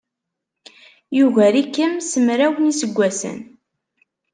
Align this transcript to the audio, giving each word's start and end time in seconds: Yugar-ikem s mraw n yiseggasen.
Yugar-ikem 1.17 1.93
s 2.09 2.11
mraw 2.25 2.53
n 2.59 2.67
yiseggasen. 2.67 3.37